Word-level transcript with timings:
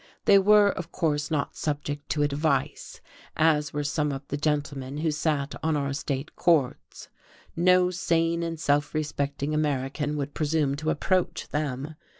They 0.25 0.39
were, 0.39 0.69
of 0.69 0.91
course, 0.91 1.29
not 1.29 1.55
subject 1.55 2.09
to 2.09 2.23
"advice," 2.23 3.01
as 3.37 3.71
were 3.71 3.83
some 3.83 4.11
of 4.11 4.27
the 4.29 4.35
gentlemen 4.35 4.97
who 4.97 5.11
sat 5.11 5.53
on 5.61 5.77
our 5.77 5.93
state 5.93 6.35
courts; 6.35 7.09
no 7.55 7.91
sane 7.91 8.41
and 8.41 8.59
self 8.59 8.95
respecting 8.95 9.53
American 9.53 10.17
would 10.17 10.33
presume 10.33 10.75
to 10.77 10.89
"approach" 10.89 11.49
them. 11.49 11.93